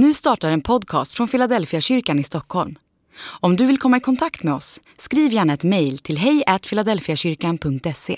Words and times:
Nu 0.00 0.14
startar 0.14 0.50
en 0.50 0.60
podcast 0.60 1.12
från 1.12 1.28
Philadelphia 1.28 1.80
kyrkan 1.80 2.18
i 2.18 2.24
Stockholm. 2.24 2.78
Om 3.20 3.56
du 3.56 3.66
vill 3.66 3.78
komma 3.78 3.96
i 3.96 4.00
kontakt 4.00 4.42
med 4.42 4.54
oss, 4.54 4.80
skriv 4.98 5.32
gärna 5.32 5.52
ett 5.54 5.64
mejl 5.64 5.98
till 5.98 6.18
hejfiladelfiakyrkan.se. 6.18 8.16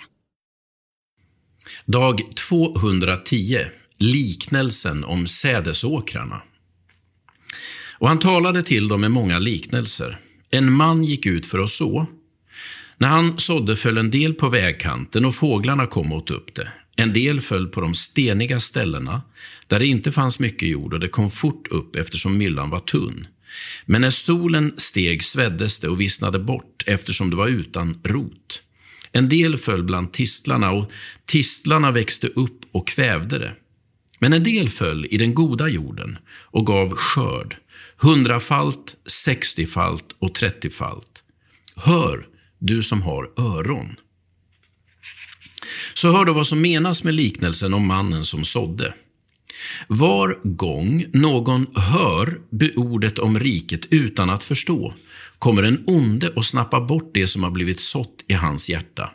Dag 1.85 2.21
210. 2.49 3.59
Liknelsen 3.99 5.05
om 5.05 5.27
sädesåkrarna. 5.27 6.43
Och 7.99 8.09
han 8.09 8.19
talade 8.19 8.63
till 8.63 8.89
dem 8.89 9.01
med 9.01 9.11
många 9.11 9.39
liknelser. 9.39 10.19
En 10.51 10.73
man 10.73 11.03
gick 11.03 11.27
ut 11.27 11.47
för 11.47 11.59
att 11.59 11.71
så. 11.71 12.07
När 12.97 13.09
han 13.09 13.39
sådde 13.39 13.77
föll 13.77 13.99
en 13.99 14.11
del 14.11 14.35
på 14.35 14.49
vägkanten 14.49 15.25
och 15.25 15.35
fåglarna 15.35 15.87
kom 15.87 16.13
och 16.13 16.19
åt 16.19 16.31
upp 16.31 16.55
det. 16.55 16.73
En 17.01 17.13
del 17.13 17.41
föll 17.41 17.69
på 17.69 17.81
de 17.81 17.95
steniga 17.95 18.61
ställena, 18.61 19.23
där 19.67 19.79
det 19.79 19.87
inte 19.87 20.13
fanns 20.13 20.39
mycket 20.39 20.69
jord 20.69 20.95
och 20.95 21.01
det 21.01 21.09
kom 21.09 21.31
fort 21.31 21.69
upp 21.69 21.97
eftersom 21.97 22.39
myllan 22.39 22.71
var 22.71 22.81
tunn. 22.81 23.27
Men 23.87 24.01
när 24.01 24.11
solen 24.11 24.75
steg 24.77 25.25
sveddes 25.25 25.81
det 25.81 25.89
och 25.89 26.01
vissnade 26.01 26.39
bort 26.39 26.85
eftersom 26.87 27.31
det 27.31 27.37
var 27.37 27.49
utan 27.49 28.01
rot. 28.05 28.63
En 29.13 29.29
del 29.29 29.59
föll 29.59 29.83
bland 29.83 30.13
tistlarna 30.13 30.71
och 30.71 30.91
tistlarna 31.25 31.91
växte 31.91 32.27
upp 32.27 32.61
och 32.73 32.89
kvävde 32.89 33.39
det. 33.39 33.53
Men 34.19 34.33
en 34.33 34.45
del 34.45 34.69
föll 34.69 35.07
i 35.11 35.17
den 35.17 35.35
goda 35.35 35.69
jorden 35.69 36.19
och 36.29 36.67
gav 36.67 36.91
skörd, 36.91 37.57
hundrafalt, 37.97 38.97
sextiofalt 39.07 40.17
och 40.19 40.35
trettiofalt. 40.35 41.23
Hör, 41.77 42.27
du 42.59 42.83
som 42.83 43.03
har 43.03 43.31
öron. 43.37 43.97
Så 46.01 46.13
hör 46.13 46.25
då 46.25 46.33
vad 46.33 46.47
som 46.47 46.61
menas 46.61 47.05
med 47.05 47.15
liknelsen 47.15 47.75
om 47.75 47.87
mannen 47.87 48.25
som 48.25 48.45
sådde. 48.45 48.95
Var 49.89 50.41
gång 50.43 51.07
någon 51.13 51.67
hör 51.75 52.41
ordet 52.77 53.19
om 53.19 53.39
riket 53.39 53.87
utan 53.91 54.31
att 54.31 54.45
förstå, 54.45 54.95
kommer 55.39 55.63
en 55.63 55.85
onde 55.87 56.29
och 56.29 56.47
snappar 56.47 56.81
bort 56.81 57.11
det 57.15 57.27
som 57.27 57.43
har 57.43 57.51
blivit 57.51 57.81
sått 57.81 58.25
i 58.29 58.35
hans 58.35 58.71
hjärta. 58.71 59.11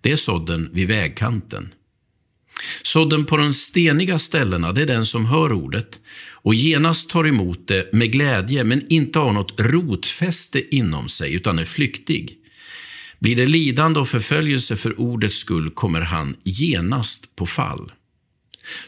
Det 0.00 0.12
är 0.12 0.16
sådden 0.16 0.70
vid 0.72 0.88
vägkanten. 0.88 1.74
Sådden 2.82 3.24
på 3.24 3.36
de 3.36 3.54
steniga 3.54 4.18
ställena, 4.18 4.72
det 4.72 4.82
är 4.82 4.86
den 4.86 5.06
som 5.06 5.26
hör 5.26 5.52
ordet 5.52 6.00
och 6.30 6.54
genast 6.54 7.10
tar 7.10 7.26
emot 7.26 7.68
det 7.68 7.92
med 7.92 8.12
glädje, 8.12 8.64
men 8.64 8.92
inte 8.92 9.18
har 9.18 9.32
något 9.32 9.60
rotfäste 9.60 10.76
inom 10.76 11.08
sig, 11.08 11.34
utan 11.34 11.58
är 11.58 11.64
flyktig. 11.64 12.41
Blir 13.22 13.36
det 13.36 13.46
lidande 13.46 14.00
och 14.00 14.08
förföljelse 14.08 14.76
för 14.76 15.00
ordets 15.00 15.36
skull 15.36 15.70
kommer 15.70 16.00
han 16.00 16.36
genast 16.42 17.36
på 17.36 17.46
fall. 17.46 17.92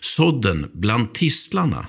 Sådden 0.00 0.70
bland 0.72 1.14
tistlarna, 1.14 1.86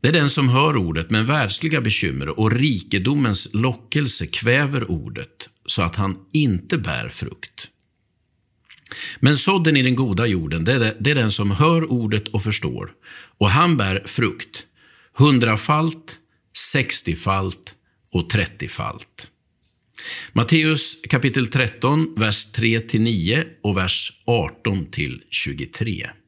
det 0.00 0.08
är 0.08 0.12
den 0.12 0.30
som 0.30 0.48
hör 0.48 0.76
ordet 0.76 1.10
men 1.10 1.26
världsliga 1.26 1.80
bekymmer 1.80 2.38
och 2.40 2.52
rikedomens 2.52 3.48
lockelse 3.52 4.26
kväver 4.26 4.90
ordet 4.90 5.48
så 5.66 5.82
att 5.82 5.96
han 5.96 6.16
inte 6.32 6.78
bär 6.78 7.08
frukt. 7.08 7.68
Men 9.20 9.36
sådden 9.36 9.76
i 9.76 9.82
den 9.82 9.96
goda 9.96 10.26
jorden, 10.26 10.64
det 10.64 10.72
är, 10.72 10.96
det 11.00 11.10
är 11.10 11.14
den 11.14 11.30
som 11.30 11.50
hör 11.50 11.92
ordet 11.92 12.28
och 12.28 12.42
förstår, 12.42 12.92
och 13.38 13.50
han 13.50 13.76
bär 13.76 14.02
frukt, 14.06 14.66
hundrafalt, 15.14 16.18
sextiofalt 16.72 17.74
och 18.12 18.30
trettiofalt. 18.30 19.31
Matteus 20.34 20.98
kapitel 21.02 21.46
13, 21.46 22.14
vers 22.16 22.52
3-9 22.52 23.44
och 23.62 23.76
vers 23.76 24.12
18 24.24 24.86
23. 25.30 26.21